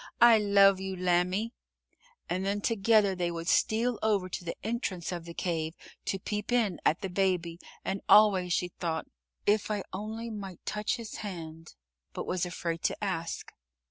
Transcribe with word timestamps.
I 0.19 0.39
love 0.39 0.79
you, 0.79 0.95
lambie," 0.95 1.53
and 2.27 2.43
then 2.43 2.59
together 2.61 3.13
they 3.13 3.29
would 3.29 3.47
steal 3.47 3.99
over 4.01 4.29
to 4.29 4.43
the 4.43 4.55
entrance 4.63 5.11
of 5.11 5.25
the 5.25 5.33
cave 5.35 5.75
to 6.05 6.17
peep 6.17 6.51
in 6.51 6.79
at 6.83 7.01
the 7.01 7.07
Baby, 7.23 7.59
and 7.85 8.01
always 8.09 8.51
she 8.51 8.69
thought, 8.69 9.05
"If 9.45 9.69
I 9.69 9.83
only 9.93 10.31
might 10.31 10.65
touch 10.65 10.95
his 10.95 11.17
hand," 11.17 11.75
but 12.13 12.25
was 12.25 12.47
afraid 12.47 12.81
to 12.85 13.03
ask. 13.03 13.51